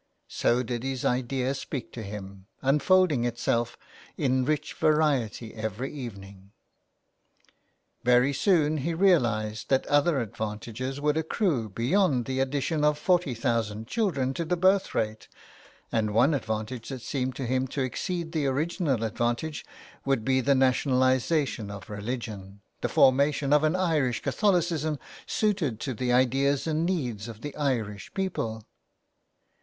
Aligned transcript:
So 0.33 0.63
did 0.63 0.81
his 0.81 1.05
idea 1.05 1.53
speak 1.53 1.93
to 1.93 2.01
him, 2.01 2.47
unfolding 2.63 3.23
itself 3.23 3.77
in 3.77 3.77
i8i 3.77 3.77
A 3.77 3.91
LETTER 3.91 4.31
TO 4.31 4.39
ROME. 4.39 4.45
rich 4.45 4.73
variety 4.73 5.53
every 5.53 5.93
evening. 5.93 6.51
Very 8.03 8.33
soon 8.33 8.77
he 8.77 8.95
realised 8.95 9.69
that 9.69 9.85
other 9.85 10.19
advantages 10.19 10.99
would 10.99 11.17
accrue, 11.17 11.69
beyond 11.69 12.25
the 12.25 12.41
ad 12.41 12.49
dition 12.49 12.83
of 12.83 12.97
forty 12.97 13.35
thousand 13.35 13.85
children 13.85 14.33
to 14.33 14.43
the 14.43 14.57
birth 14.57 14.95
rate, 14.95 15.27
and 15.91 16.15
one 16.15 16.33
advantage 16.33 16.89
that 16.89 17.03
seemed 17.03 17.35
to 17.35 17.45
him 17.45 17.67
to 17.67 17.81
exceed 17.83 18.31
the 18.31 18.47
original 18.47 19.03
advantage 19.03 19.63
would 20.03 20.25
be 20.25 20.41
the 20.41 20.55
nationalisation 20.55 21.69
of 21.69 21.91
religion, 21.91 22.61
the 22.81 22.89
formation 22.89 23.53
of 23.53 23.63
an 23.63 23.75
Irish 23.75 24.23
Catholicism 24.23 24.97
suited 25.27 25.79
to 25.81 25.93
the 25.93 26.11
ideas 26.11 26.65
and 26.65 26.87
needs 26.87 27.27
of 27.27 27.41
the 27.41 27.55
Irish 27.55 28.11
people. 28.15 28.63